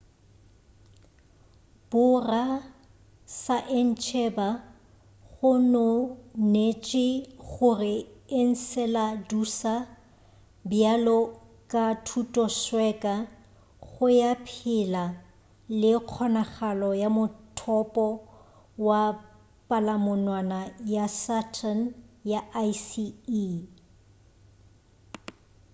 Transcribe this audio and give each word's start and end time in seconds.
borasaentsheba 1.89 4.47
gononetše 5.33 7.07
gore 7.49 7.95
enceladusa 8.39 9.73
bjalo 10.69 11.19
ka 11.71 11.85
thutosweka 12.05 13.13
ya 14.21 14.31
go 14.35 14.41
phela 14.51 15.03
le 15.79 15.91
kgonagalo 16.07 16.89
ya 17.01 17.09
mothopo 17.17 18.05
wa 18.87 19.03
palamonwana 19.67 20.59
ya 20.93 21.05
saturn 21.23 21.79
ya 22.31 22.39
icy 22.69 23.05
e 23.43 23.45